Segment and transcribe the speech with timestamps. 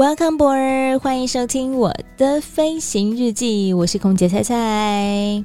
[0.00, 5.44] Welcome board，欢迎收听我的飞行日记，我是空姐菜菜。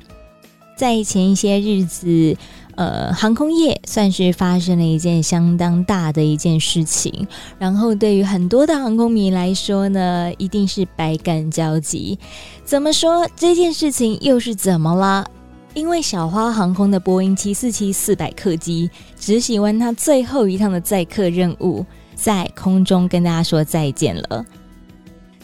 [0.78, 2.38] 在前一些日子，
[2.76, 7.28] 呃，航空业算是发生了一件相当大的一件事情，
[7.60, 12.18] 然后对于很多的航空迷来说呢，一定是百感交集。
[12.64, 15.30] 怎么说这件事情又是怎么了？
[15.74, 21.86] 因为小花航空的波音七四七四百客机执行完它最后一趟的载客任务。
[22.16, 24.46] 在空中跟大家说再见了。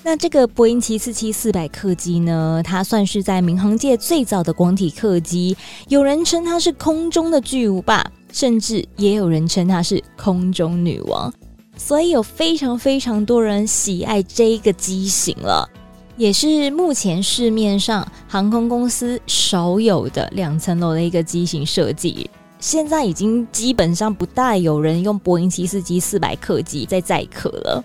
[0.04, 5.55] 那这个波音七四七四百客机呢，它算是在民航界最早的广体客机，
[5.90, 11.32] 有人称它是空中的巨无霸，甚至也有人称它是空中女王。
[11.78, 15.70] 所以有非常非常多人喜爱这个机型了，
[16.18, 22.28] 也是目前市面上航空公司少有的两层楼的一个机型设计。
[22.62, 27.84] 现在已经基本上不大有人用波音七四七四百客机在载客了。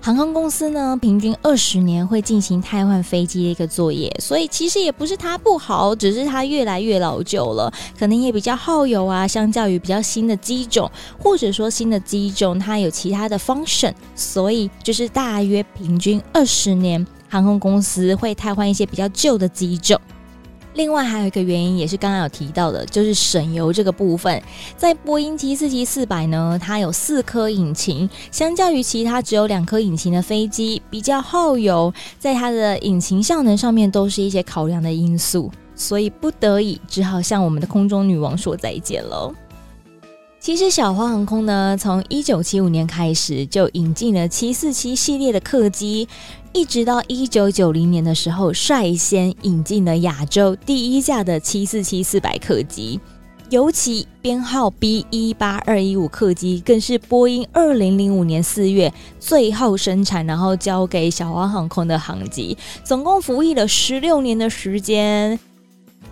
[0.00, 9.26] 航空公司呢，平均二十年会进行汰换飞机的一个作业，所以其实也不是它不好，只是它越来越老旧了，可能也比较耗油啊。
[9.26, 20.00] 相较于比较新的机种，或者说新的机种它有其他的 function，所以就是大约平均二十年，航空公司会汰换一些比较旧的机种。
[20.76, 24.40] 另外还有一个原因，也是刚刚有提到的，就是省油这个部分。
[24.76, 39.34] 在波音七四七四百呢，它有四颗引擎，相较于其他只有两颗引擎的飞机，比较耗油，在它的引擎效能上面都是一些考量的因素，所以不得已只好向我们的空中女王说再见喽。
[40.46, 46.06] 其实小花航空呢，从一九七五年开始就引进了七四七系列的客机，
[46.52, 53.00] 一直到一九九零年的时候，率先引进了亚洲第一架的七四七四百客机。
[53.50, 65.40] 尤其编号 B 一八二一五客机，更是波音二零零五年四月最后生产，然后交给小花航空的航机，总共服役了十六年的时间。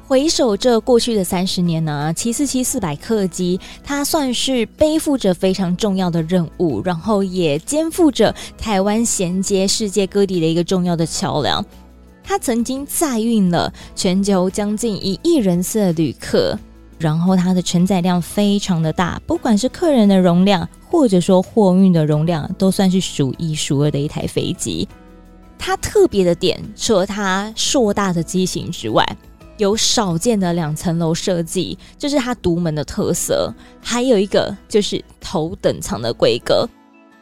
[0.06, 11.64] 回首这过去的三十年呢，七四七四百客机，它算是背负着非常重要的任务，然后也肩负着台湾衔接世界各地的一个重要的桥梁。
[12.22, 16.58] 它曾经载运了全球将近一亿人次的旅客，
[16.98, 24.86] 然后它的承载量非常的大，不管是客人的容量，或者说货运的容量，都算是数一数二的一台飞机。
[25.58, 29.06] 它特别的点，除了它硕大的机型之外，
[29.56, 33.52] 有少见的两层楼设计，这是它独门的特色。
[33.80, 36.68] 还有一个就是头等舱的规格。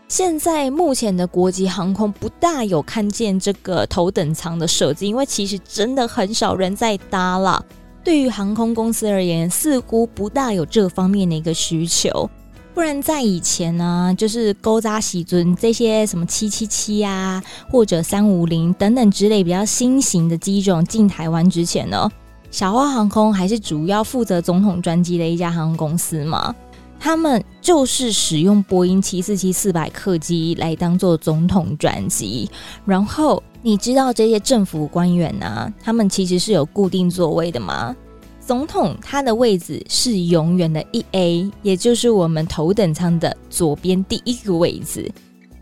[0.08, 7.64] 现在目前的国际航空不大有看见这个头等舱的设计，因为其实真的很少人在搭了。
[8.04, 12.28] 对于航空公司而言，似乎不大有这方面的一个需求。
[12.74, 22.10] 不然在以前呢，就是勾扎喜尊这些什么七七七啊，或者三五零等等之类比较新型的机种进台湾之前呢。
[22.52, 26.54] 小花航空还是主要负责总统专机的一家航空公司吗，
[27.00, 32.48] 他们就是使用波音七四七四百客机来当做总统专机。
[32.84, 37.96] 然后你知道这些政府官员呢、他们其实是有固定座位的吗？
[38.38, 45.10] 总统他的位置是永远的一 A，也就是我们头等舱的左边第一个位置。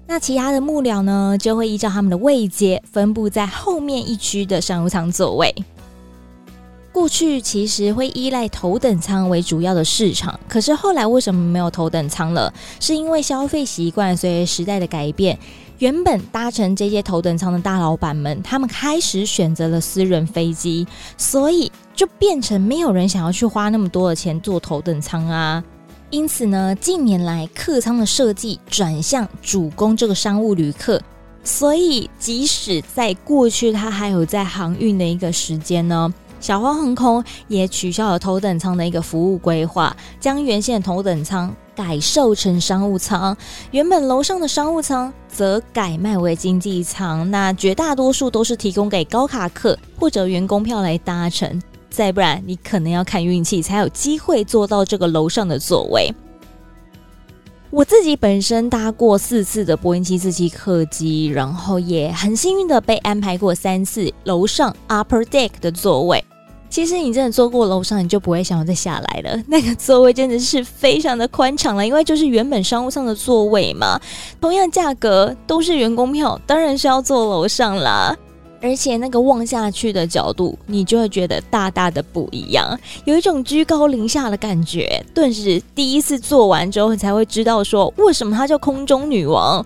[0.09, 5.55] 那其他的幕僚呢，就会依照他们的位阶分布在后面一区的商务舱座位。
[6.93, 12.53] 过去其实会依赖头等舱为主要的市场，可是后来为什么没有头等舱了？
[12.81, 15.39] 是因为消费习惯随着时代的改变，
[15.79, 20.85] 原本搭乘这些头等舱的大老板们，他们开始选择了私人飞机，
[21.17, 25.63] 所以就变成没有人想要去花那么多的钱坐头等舱啊。
[26.11, 31.01] 因此呢，近年来客舱的设计转向主攻这个商务旅客，
[31.45, 36.13] 所以即使在过去它还有在航运的一个时间呢。
[36.41, 43.37] 小花航空也取消了头等舱的一个服务规划，将原先的头等舱改售成商务舱，
[43.71, 47.31] 原本楼上的商务舱则改卖为经济舱。
[47.31, 51.61] 那绝大多数都是提供给高卡客或者员工票来搭乘，
[51.91, 56.13] 再不然你可能要看运气才有机会坐到这个楼上的座位。
[57.71, 66.23] 我自己本身搭过四次的波音七四七客机，然后也很幸运的被安排过三次楼上 upper deck 的座位。
[66.69, 69.41] 其实你真的坐过楼上，你就不会想要再下来了。
[69.47, 74.01] 那个座位真的是非常的宽敞了，因为就是原本商务舱的座位嘛。
[74.41, 78.17] 同样价格都是员工票，当然是要坐楼上啦。
[78.61, 85.03] 而且那个望下去的角度，你就会觉得大大的不一样，有一种居高临下的感觉。
[85.15, 89.65] 顿时第一次做完之后，你才会知道说为什么她叫空中女王。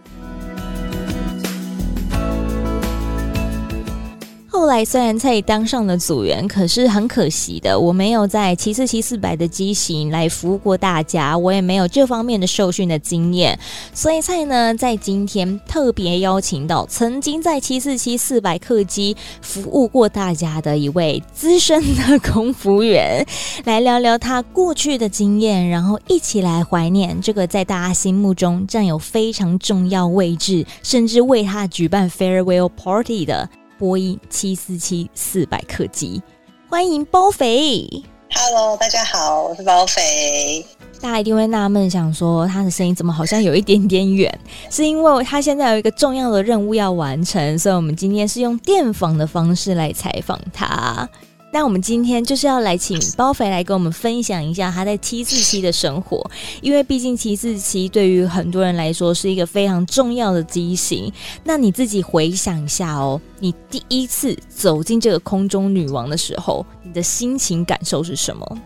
[4.57, 13.59] 后来虽然蔡当上了组员，可是很可惜的，我没有在七四七四百的机型来服务过大家，我也没有这方面的受训的经验，
[13.93, 23.27] 所以蔡呢在今天特别邀请到曾经在七四七四百客机服务过大家的一位资深的空服员，
[23.65, 33.51] 来聊聊他过去的经验，然后一起来怀念这个在大家心目中占有非常重要位置，甚至为他举办 farewell party 的。
[33.79, 36.23] 波音七四七四百客机，
[36.69, 37.89] 欢迎包肥。
[38.33, 40.65] Hello，大家好，我是包肥。
[41.01, 44.39] 大家一定会纳闷，想说他的声音怎么好像有一点点远？
[44.71, 51.09] 是因为他现在有一个重要的任务要完成，所以我们今天是用电访的方式来采访他。
[51.55, 56.29] 那我们今天就是要来请包肥来跟我们分享一下他在七四七的生活，
[56.61, 61.13] 因为毕竟七四七对于很多人来说是一个非常重要的机型。
[61.45, 68.59] 那你自己回想一下哦，你第一次走进这个空中女王的时候，你的心情感受是什么？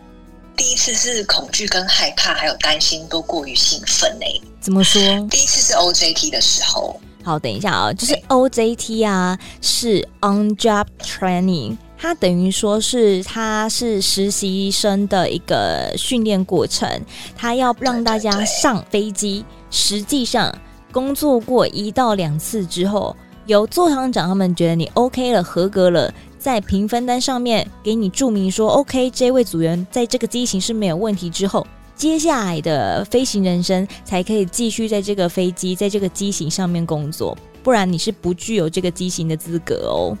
[0.57, 4.25] 第一次是恐惧跟害怕，还有担心都过于兴奋呢。
[4.59, 4.99] 怎么说？
[5.29, 6.99] 第一次是 OJT 的时候。
[7.23, 11.77] 好，等一下啊，就是 OJT 啊，是 On Job Training。
[12.01, 16.89] 他等于说是他是实习生的一个训练过程，
[17.35, 20.57] 他要让大家上飞机，实际上
[20.93, 23.13] 工作过一到两次之后，
[23.47, 31.67] 由座舱长他们觉得你 OK 了，合格了，在评分单上面给你注明说 OK，这位组员在这个机型是没有问题之后，
[31.97, 40.17] 接下来的飞行人生才可以继续在这个飞机在这个机型上面工作，不然你是不具有这个机型的资格哦。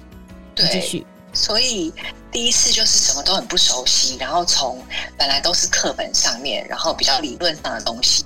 [0.53, 1.05] 对，继续。
[1.33, 1.93] 所以
[2.31, 4.83] 第一次就是什么都很不熟悉，然后从
[5.17, 8.25] 本来都是课本上面，然后比较理论上的东西，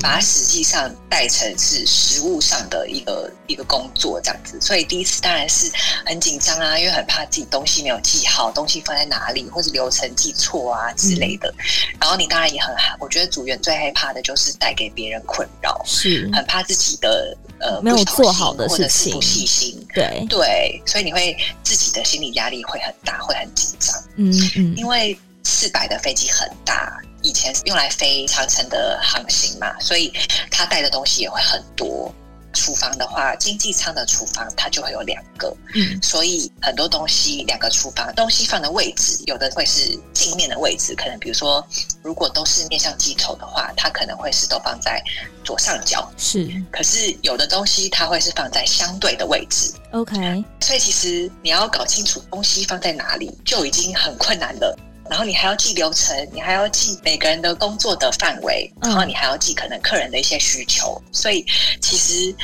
[0.00, 4.60] 把它实际上带成是实物上的一个一个工作这样子。
[4.60, 5.70] 所以第一次当然是
[6.04, 11.52] 很紧张啊，因为很怕自己东西没有记好，东西放在哪里，或是流程记错啊之类的。
[12.00, 17.36] 然后你当然也很，我觉得组员最害怕的就是带给别人困扰，是很怕自己的。
[17.60, 24.00] 呃，没有做好的事情，不细心，对对，所以你会自己的心理压力会很大，会很紧张。
[24.14, 30.12] 嗯嗯，因为四百的飞机很大，以前用来飞长城的航行嘛，所以
[30.50, 32.12] 他带的东西也会很多。
[32.54, 41.64] 厨房的话，经济舱的厨房它就会有两个，嗯，所以很多东西两个厨房东西放的位置，有的会是镜面的位置，可能比如说
[42.02, 45.00] 如果都是面向机头的话，它可能会是都放在
[45.44, 46.50] 左上角，是。
[46.72, 50.42] 可是有的东西它会是放在相对的位置，OK。
[50.60, 54.76] 所以其实你要搞清楚东西放在哪里，就已经很困难了。
[55.10, 61.44] 然后你还要记流程，你还要记每个人的工作的范围，然后你还要记可能客人的一些需求，所以
[61.80, 62.34] 其实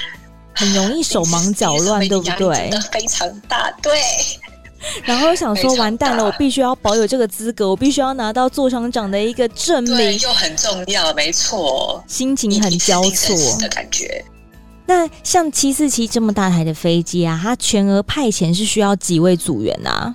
[0.54, 2.56] 很容易手忙脚乱，对不对？
[2.56, 3.92] 真的非常大，对。
[5.02, 12.04] 然后想说完蛋了，我必须要保有这个资格，我必须要拿到座舱长的一个证明，又很重要，没错。
[12.06, 14.22] 心情很交错的感觉。
[14.84, 20.14] 那像七四七这么大台的飞机啊，它全额派遣是需要几位组员啊？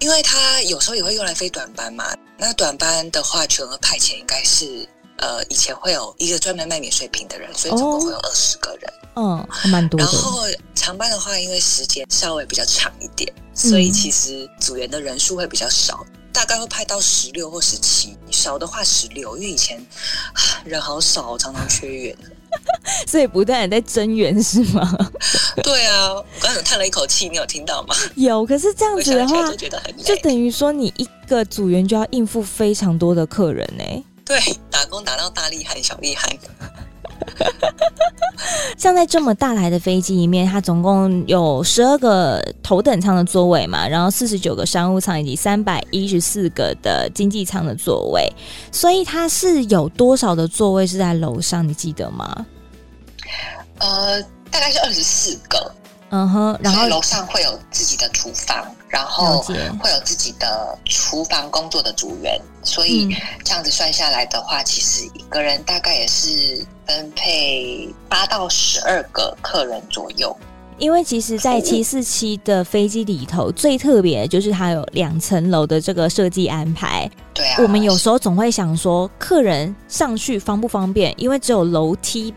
[0.00, 2.04] 因为他有时候也会用来飞短班嘛，
[2.36, 4.88] 那短班的话，全额派遣应该是
[5.18, 10.04] 呃，以前会有一个专门卖免税品的人，所以总共会有二十个人，嗯，还蛮多的。
[10.04, 10.42] 然后
[10.74, 19.84] 长班的话，因为时间稍微比较长一点，所以其实组员的人数会比较少，大概会派到十六或十七，少的话十六，因为以前
[20.64, 22.16] 人好少，常常 缺员。
[23.06, 24.96] 所以不断在增援是吗？
[25.62, 27.94] 对啊，我刚才叹了一口气，你有听到吗？
[28.16, 29.50] 有，可是这样子的话，
[30.04, 34.04] 就等于说你一个组员就要应付非常多的客人呢。
[34.24, 34.38] 对，
[34.70, 36.38] 打工打到大厉害、小厉害。
[38.78, 48.32] 像在这么大台的飞机里面，它总共有十二个头等舱的座位嘛，然后四十九个商务舱以及三百一十四个的经济舱的座位，
[48.70, 51.66] 所以它是有多少的座位是在楼上？
[51.66, 52.46] 你记得吗？
[53.78, 55.72] 呃，大概是二十四个。
[56.10, 70.34] 嗯哼，然后楼上会有自己的厨房，然后会有自己的厨房工作的组员，所以这样子算下来的话，其实一个人大概也是分配八到十二个客人左右。
[70.78, 77.10] 因为其实，在七四七的飞机里头，最特别的就是它有两层楼的这个设计安排。
[77.34, 81.12] 对啊，我们有时候总会想说，客人上去方不方便？
[81.16, 82.32] 因为只有楼梯。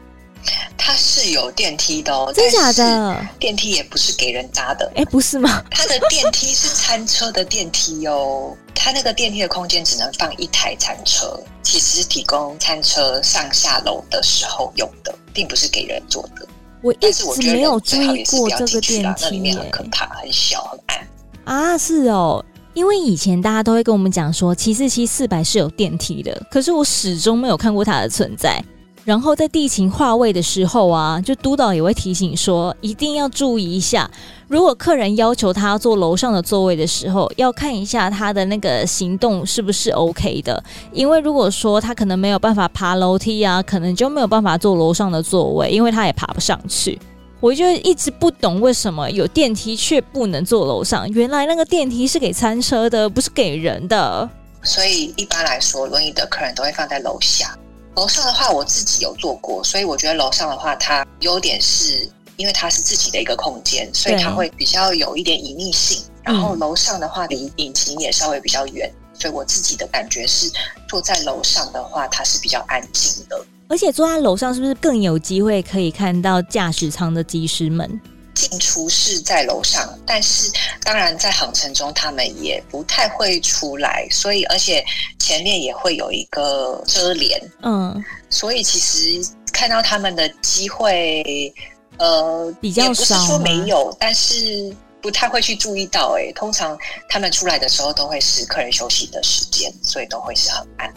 [0.84, 3.28] 它是有电梯的哦，真假的？
[3.38, 5.64] 电梯也不是给人搭的，哎，不是吗？
[5.70, 16.48] 它的电梯是餐车的电梯哦，它那个电梯的空间只能放一台餐车，其实是提供餐车上下楼的时候用的，并不是给人坐的。
[16.82, 21.08] 我一直没有注意过这个电梯，那里面很可怕，很小，很暗
[21.46, 21.78] 啊！
[21.78, 28.60] 是哦，因为以前大家都会跟我们讲说，七四七四百是有电梯的，可是我始终没有看过它的存在。
[29.04, 34.10] 然后在地勤划位的时候啊，就督导也会提醒说，一定要注意一下，
[34.48, 40.64] 如果客人要求他坐楼上的座位的时候，要看一下他的那个行动是不是 OK 的。
[40.94, 47.00] 因为如果说他可能没有办法爬楼梯啊，可能就没有办法坐楼上的座位，因为他也爬不上去。
[47.40, 54.30] 我就一直不懂为什么有电梯却不能坐楼上，原来那个电梯是给餐车的，不是给人的。
[54.62, 57.58] 所以一般来说，轮椅的客人都会放在楼下。
[57.96, 66.02] 楼上的话，我自己有做过，所以我觉得楼上的话，它优点是因为它是自己的一个空间，所以它会比较有一点隐秘性。
[66.24, 70.50] 然后楼上的话，离引擎也稍微比较远，所以我自己的感觉是
[70.88, 73.44] 坐在楼上的话，它是比较安静的。
[73.68, 78.00] 而且坐在楼上是不是更有机会可以看到驾驶舱的机师们？
[78.42, 80.52] 进厨室在楼上，但是
[80.84, 84.84] 当然在航程中他们也不太会出来，所以而且
[85.20, 91.54] 前面也会有一个遮帘，嗯，所以其实看到他们的机会，
[91.98, 96.16] 呃，比较少，也不是说没有，但是不太会去注意到。
[96.18, 96.76] 哎，通常
[97.08, 100.92] 他们出来的时候都会是客人休息的时间，所以都会是很暗。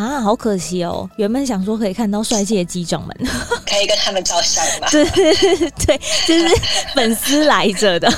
[0.00, 1.06] 啊，好可惜哦！
[1.16, 3.14] 原本想说可以看到帅气的机长们，
[3.68, 4.88] 可以跟他们照相吗？
[4.90, 5.04] 对
[5.84, 6.48] 对，就是
[6.94, 8.10] 粉丝来着的。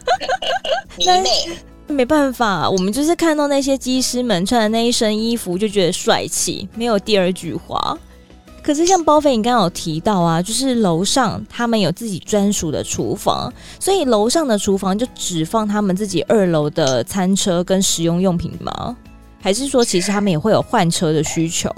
[1.06, 7.96] 那没办法，我们就是看到那些机师们穿的那一身衣服，就觉得帅气，没有第二句话。
[8.62, 13.50] 可是像包飞，你刚刚有提到啊，就是楼上他们有自己专属的厨房，
[13.80, 18.94] 所以楼上的厨房就只放他们自己二楼的餐车跟食用用品吗？
[19.44, 21.70] 还是说，其实他们也会有换车的需求？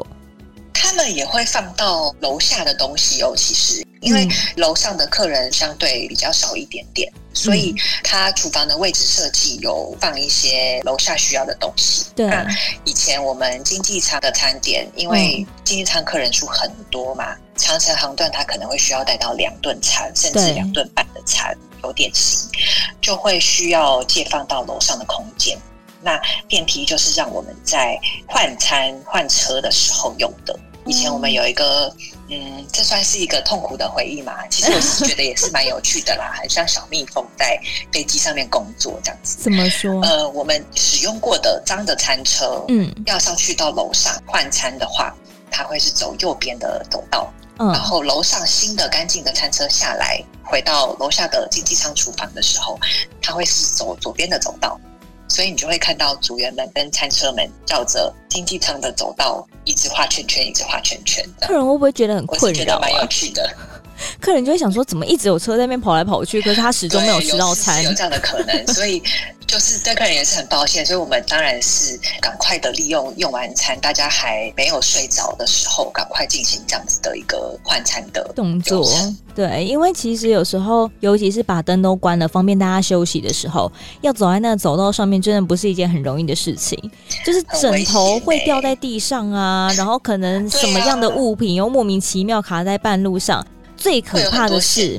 [0.72, 3.34] 他们也会放到楼下的东西哦。
[3.36, 12.06] 其实，因为楼上的客人相对比较少一点点，嗯、所以他厨房的位置设计有放一些楼下需要的东西。
[12.14, 12.46] 对，那
[12.84, 22.48] 以前我们经济舱的餐点，因为经济舱客人数很多嘛，嗯、长城航段他可能会需要带到两顿餐，甚至两顿半的餐，有点心，
[23.02, 25.58] 就会需要借放到楼上的空间。
[26.06, 27.98] 那电梯就是让我们在
[28.28, 30.56] 换餐换车的时候用的。
[30.86, 31.92] 以前我们有一个，
[32.30, 34.46] 嗯，这算是一个痛苦的回忆嘛？
[34.48, 37.58] 其实我是觉得也是蛮有趣的啦， 很像小蜜蜂在
[37.90, 39.42] 飞机上面工作这样子。
[39.42, 40.00] 怎么说？
[40.02, 45.12] 呃，我们使用过的脏的餐车，嗯，要上去到楼上换餐的话，
[45.50, 52.78] 它会是走右边的走道，嗯，然后楼上新的干净的餐车下来，回到楼下的经济舱厨房的时候，
[53.20, 54.78] 它会是走左边的走道。
[55.28, 61.24] 所以你就会看到组员们跟餐车们照着经济舱的走道一直画圈圈，一直画圈圈。
[61.40, 62.48] 客人会不会觉得很困扰？
[62.48, 63.50] 我觉得蛮有趣的。
[64.20, 68.66] 客人就会想说，怎么一直有车在那边跑来跑去，可是他始终没有吃到餐，有，有这样的可能。
[68.72, 69.02] 所以
[69.46, 70.84] 就是对客人也是很抱歉。
[70.84, 78.88] 所以我们当然是赶快的利用用完餐，大家还没有睡着的时候，赶快进行这样子的一个换餐的动作。
[79.34, 83.70] 对，因为其实有时候，尤其是把灯都关了，方便大家休息的时候，
[84.00, 86.78] 要走在那个走道上面，真的不是一件很容易的事情。
[87.24, 93.46] 就是枕头会掉在地上啊，然后可能什么样的物品又莫名其妙卡在半路上。
[93.76, 94.98] 最可怕的是，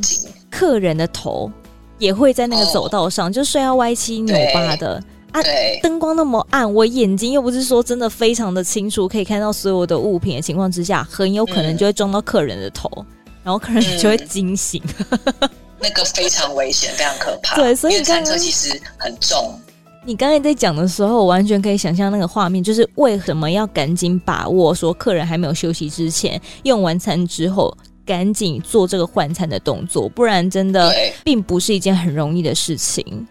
[0.50, 1.52] 客人的头
[1.98, 5.42] 也会在那个走道上，哦、就睡要歪七扭八的啊！
[5.82, 13.06] 灯光那么暗，我眼睛又不是说真的非常的清楚，可以看到所有的物品的情况之下，很有可能就会撞到客人的头，嗯、
[13.44, 15.50] 然后客人就会惊醒、嗯。
[15.80, 17.56] 那个非常危险，非常可怕。
[17.56, 19.60] 对，所以餐车其实很重。
[20.06, 27.76] 你刚才在讲的时候，我完全可以想象那个画面，就是为什么要赶紧把握说客人还没有休息之前，用完餐之后。
[28.08, 30.92] 赶紧做这个换餐的动作，不然真的
[31.24, 33.28] 并不是一件很容易的事情。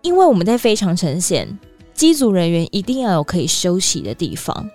[0.00, 1.58] 因为我们在非常呈现，
[1.92, 4.70] 机组人员一定要有可以休息的地方。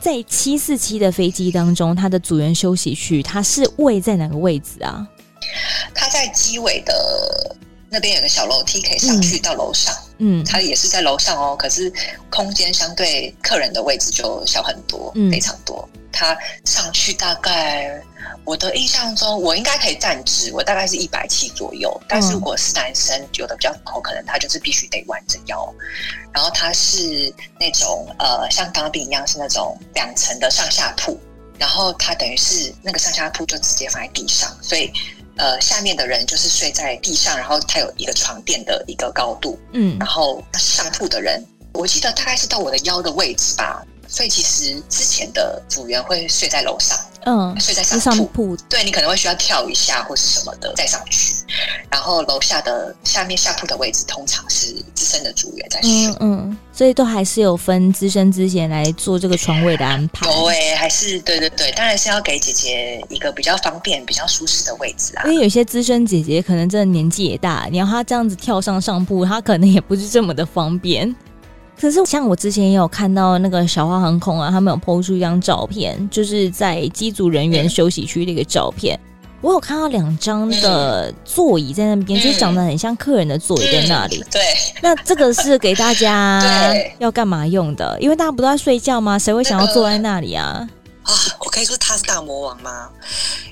[0.00, 5.06] 在七四七的飞机当中，它的组员休息区，它是位在哪个位置啊？
[5.92, 7.56] 它在机尾的
[7.90, 11.92] 那边有个小楼梯可以上去到楼上，嗯，它也是在楼上哦，可是
[12.30, 15.88] 空间相对客人的位置就小很多，嗯，非常多。
[16.12, 18.00] 它上去大概，
[18.44, 22.00] 我的印象中，我应该可以站直，我大概是一百七左右。
[22.08, 25.72] 但是如果是男生，有的比较高，可能他就是必须得弯着腰。
[26.32, 31.18] 然后它是那种呃，像当兵一样，是那种两层的上下铺。
[31.58, 34.90] 然后它等于是那个上下铺就直接放在地上，所以
[35.36, 43.82] 呃，下面的人就是睡在地上，然后他有一个床垫的一个高度，嗯，然后上铺的人，我记得大概是到我的腰的位置吧。
[44.10, 51.32] 所以其实之前的组员会睡在楼上，嗯，睡在上铺，对，你可能会需要跳一下或是什么的再上去，
[51.88, 71.14] 然后楼下的下面下铺的位置通常是资深的组员在睡，嗯，嗯，所以都还是有分资深资前来做这个床位的安排，对，还是对对对，当然是要给姐姐一个比较方便、比较舒适的位置啊，因为有些资深姐姐可能真的年纪也大，你要她这样子跳上上铺，她可能也不是这么的方便。
[71.80, 79.00] 可是，像我之前也有看到那个小花航空啊，他们有 PO 出一张照片，就是在机组人员休息区的一个照片。
[79.40, 84.22] 我有看到两张的座椅在那边，就长得很像客人的座椅在那里。
[84.30, 84.42] 对，
[84.82, 86.42] 那这个是给大家
[87.00, 87.96] 要干嘛用的？
[87.98, 89.18] 因为大家不都在睡觉吗？
[89.18, 90.68] 谁会想要坐在那里啊？
[91.10, 92.88] 啊，我可以说他是大魔王吗？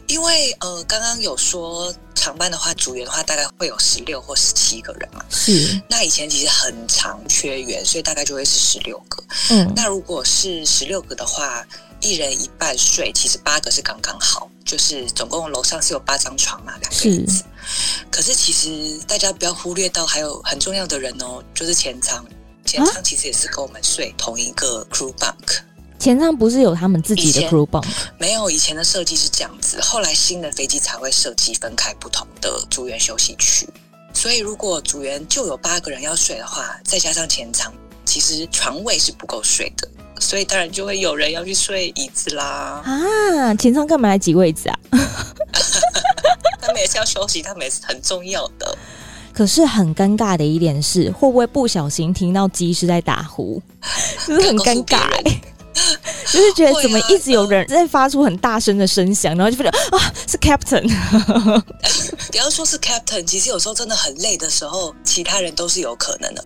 [0.06, 5.24] 因为呃，刚刚有说长班的话，组员的话大概会有十六或十七个人嘛。
[5.28, 5.80] 是。
[5.88, 9.22] 那以前其实很常缺员，所以大概就会是十六个。
[9.50, 9.72] 嗯。
[9.74, 11.66] 那如果是十六个的话，
[12.00, 14.48] 一人一半睡，其实八个是刚刚好。
[14.64, 17.38] 就是总共楼上是有八张床嘛，两个椅子。
[17.66, 18.04] 是。
[18.10, 22.24] 可是其实大家不要忽略到还有很重要的人哦，就是前舱。
[22.64, 25.60] 前舱其实也是跟我们睡同一个 crew bunk。
[25.99, 27.85] 前舱不是有他们自己的 crew bunk？
[28.19, 33.69] 没有，以前的设计是这样子，后来新的飞机才会设计分开不同的组员休息区。
[34.14, 37.73] 所以如果组员就有八个人要睡的话，再加上前舱，
[38.05, 39.88] 其实床位是不够睡的，
[40.21, 42.83] 所以当然就会有人要去睡椅子啦。
[42.85, 44.78] 啊，前舱干嘛来挤位置啊？
[46.61, 48.76] 他们也是要休息，他们也是很重要的。
[49.34, 53.63] 可是很尴尬的一点是，会不会不小心听到机师在打呼？
[54.26, 55.08] 就是很尴尬。
[56.30, 60.88] 就是觉得怎么一直有人在发出很大声的声响，然后就觉得啊是 Captain。
[62.30, 66.45] 不要说是 Captain，其实有时候真的很累的时候，其他人都是有可能的。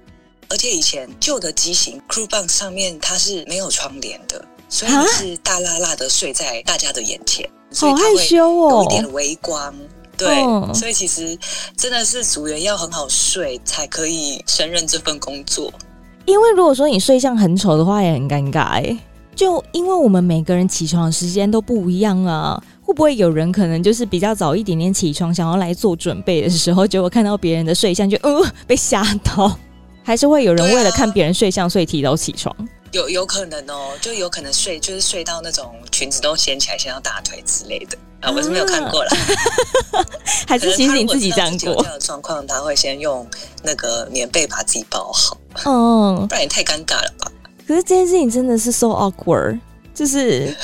[0.49, 9.75] 而且以前旧的机型 Crew Bunk 上面它是没有窗帘的，所以是大辣辣的睡在大家的眼前，好害羞哦有一点微光。
[10.14, 10.29] 对，
[10.75, 11.37] 所以其实
[11.75, 15.73] 真的是组员要很好睡才可以胜任这份工作。
[16.27, 18.97] 因为如果说你睡相很丑的话，也很尴尬哎。
[19.35, 29.59] 就因为我们每个人起床的时间都不一样啊，会不会有人可能就是比较早一点点起床，想要来做准备的时候，结果看到别人的睡相就呃被吓到？
[30.05, 32.55] 还是会有人为了看别人睡相，所以提早起床？
[32.90, 39.11] 有有可能哦，就有可能睡就是睡到那种裙子都掀起来，掀到大腿之类的啊，我是没有看过了。
[40.47, 41.75] 还是其实你自己这样过？
[41.77, 43.27] 这样的状况他会先用
[43.62, 47.32] 那个棉被把自己包好，嗯，不然也太尴尬了吧。
[47.66, 49.59] 可是这件事情真的是 so awkward，
[49.94, 50.55] 就是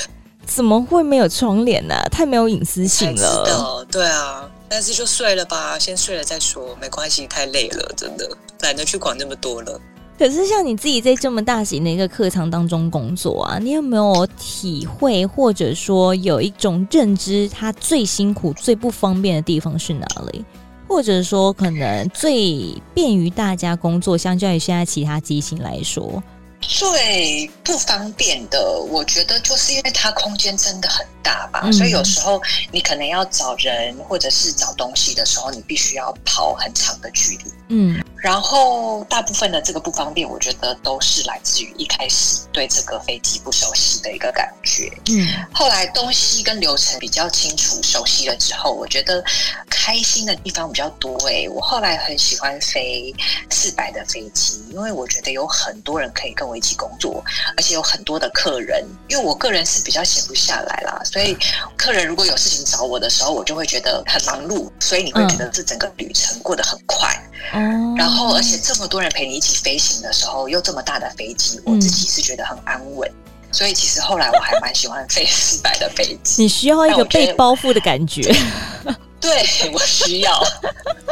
[0.45, 1.95] 怎么会没有窗帘呢？
[2.11, 3.85] 太没有隐私性了。
[3.91, 8.29] 对啊，但是就睡了吧，先睡了再说，没关系，太累了，真的
[8.61, 9.79] 懒得去管那么多了。
[10.17, 20.43] 可是像你自己在这么大型的一个客舱当中工作啊，你有没有体会或者说有一种认知，它最辛苦、最不方便的地方是哪里？
[20.89, 26.21] 或者说可能最便于大家工作，相较于现在其他机型来说？
[26.61, 37.53] 最不方便的，我觉得就是因为它空间真的很大吧，嗯、所以有时候你可能要找人或者是找东西的时候，你必须要跑很长的距离。
[37.69, 38.03] 嗯。
[38.21, 44.91] 然后大部分的这个不方便，我觉得都是来自于一开始对这个飞机不熟悉的一个感觉。
[45.07, 49.23] 嗯，后来东西跟流程比较清楚、熟悉了之后，我觉得
[49.69, 51.17] 开心的地方比较多。
[51.27, 53.15] 诶，我后来很喜欢飞
[53.49, 57.23] 四百的飞机，因为我觉得有很多人可以跟我一起工作，
[57.55, 58.85] 而且有很多的客人。
[59.07, 61.35] 因为我个人是比较闲不下来啦，所以
[61.75, 67.09] 客人如果有事情找我的时候，我就会觉得很忙碌，所以你会觉得这整个旅程过得很快。
[67.53, 73.09] 嗯，然后，而且这么多人陪你一起飞行的时候，又这么大的飞机，我自己是觉得很安稳。
[73.09, 76.43] 嗯、所以，其实后来我还蛮喜欢飞四百的飞机。
[76.43, 78.21] 你需要一个被包覆的感觉。
[79.19, 79.43] 对，
[79.73, 80.39] 我需要，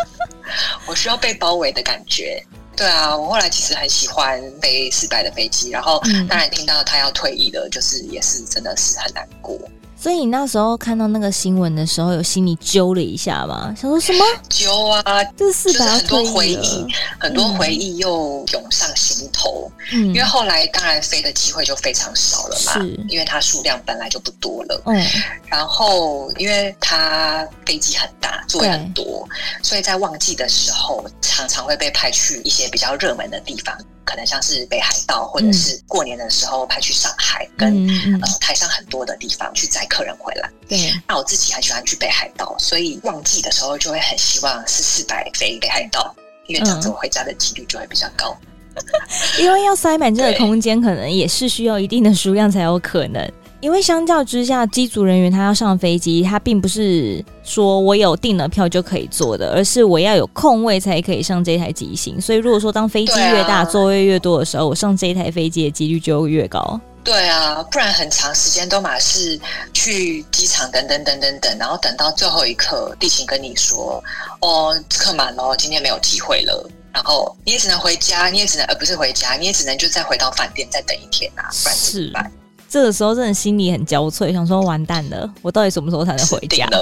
[0.86, 2.40] 我需要被包围的感觉。
[2.76, 5.72] 对啊，我后来其实很喜欢飞四百的飞机。
[5.72, 9.58] 然后，当然听到他要退役了，就是也是真的是很难过。
[10.00, 13.76] 所以你那时候看到那个新闻的时候，有心里揪了一下吗？
[13.76, 14.24] 想说什么？
[14.48, 15.24] 揪啊！
[15.36, 16.86] 这是就是很多回忆，
[17.20, 19.70] 很多回忆又涌上心头。
[19.92, 24.82] 嗯，因为后来当然飞的机会就非常少了嘛，因为它数量本来就不多了。
[24.86, 25.06] 嗯，
[25.48, 29.28] 然后因为它飞机很大，座位很多，
[29.64, 33.76] 所以在旺季的时候常常会被派去一些比较热门的地方。
[34.08, 37.86] 可能像是北海道，或者是过年的时候派去上海，跟
[38.22, 40.50] 呃台上很多的地方去载客人回来。
[40.70, 46.16] 对，那我自己很喜欢去北海道，所以旺季的时候就会很希望是四百飞北海道，
[46.48, 48.36] 因为这样子我回家的几率就会比较高。
[49.40, 53.30] 因为要塞满这个空间，可能也是需要一定的数量才有可能。
[53.60, 62.22] 因为相较之下，机组人员他要上飞机，他并不是说我有订了票就可以坐的，而是我要有空位才可以上这台机型。
[62.22, 66.80] 所以如果说当飞机越大，啊、座位越多的时候，我上这一台飞机的几率就越高。
[67.04, 69.40] 对啊，不然很长时间都马是
[69.74, 74.04] 去机场等等等等等，然后等到最后一刻，地勤跟你说
[74.42, 82.32] 哦，客满了，今天没有机会了，然后你也只能回家，你也只能呃不是回家，你也只能就再回到饭店再等一天啊，不然怎么办？
[82.70, 86.68] 这个时候真的心里很焦脆，想说完蛋了，我到底什么时候才能回家？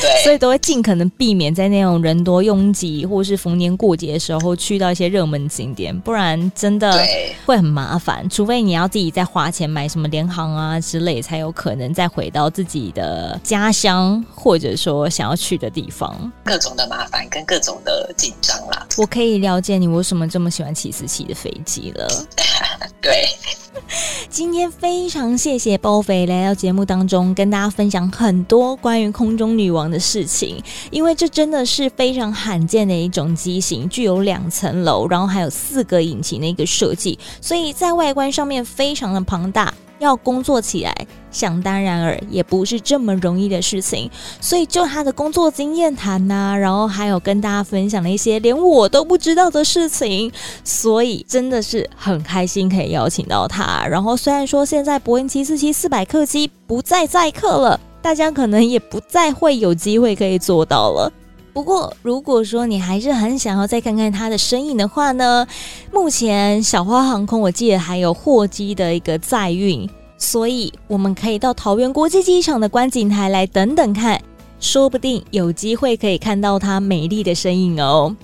[0.00, 7.04] 对，所以都会尽可能避免在那种人多拥挤或是逢年过节的时候去到一些热门景点，不然真的
[7.44, 8.28] 会很麻烦。
[8.30, 16.30] 除非你要自己再花钱买什么联航啊之类，才有可能再回到自己的家乡，或者说想要去的地方。
[16.44, 22.08] 各种的麻烦跟各种的紧张啦，我可以了解你为什么这么喜欢七四七的飞机了。
[23.02, 23.26] 对。
[24.28, 30.62] 今天非常谢谢包菲来到节目当中，跟大家分享很多关于空中女王的事情。
[30.90, 39.72] 因为这真的是非常罕见的一种机型，具有两层楼，然后还有四个引擎的一个设计，所以在外观上面非常的庞大。
[40.00, 44.10] 要工作起来，想当然尔也不是这么容易的事情。
[44.40, 50.32] 所以就他的工作经验谈呐、然后还有跟大家分享了一些连我都不知道的事情，
[50.64, 53.86] 所以真的是很开心可以邀请到他。
[53.86, 61.12] 然后虽然说现在波音七四七四百客机不再载客了，大家可能也不再会有机会可以做到了。
[61.52, 65.46] 不过如果说你还是很想要再看看它的身影的话呢，
[65.92, 74.20] 目前小花航空我记得还有货机的一个载运，所以我们可以到桃园国际机场的观景台来等等看，
[74.60, 78.14] 说不定有机会可以看到它美丽的身影哦。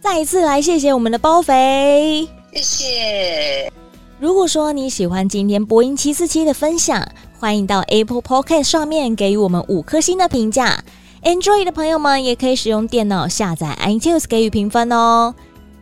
[0.00, 3.72] 再一次来谢谢我们的包肥，谢谢。
[4.18, 7.06] 如果说你喜欢今天波音七四七的分享，
[7.38, 10.82] 欢迎到 Apple Podcast 上面给予我们五颗星的评价。
[11.24, 15.32] Android 的朋友们也可以使用电脑下载 iTunes 给予评分哦。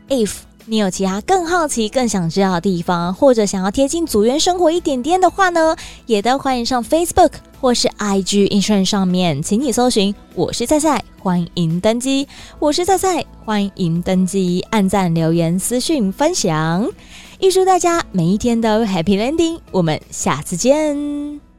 [0.08, 0.32] If
[0.66, 5.74] 你有其他更好奇、更想知道的地方，或者想要贴近组员生活一点点的话呢，
[6.04, 12.28] 也都欢迎上 Facebook 或是 IG Intran 上面，请你搜寻“我是菜菜”，欢迎登机。
[12.58, 16.86] 我是菜菜，欢迎登机，按赞、留言、私讯、分享。
[17.40, 21.49] 预祝大家每一天都 Happy Landing，我们下次见。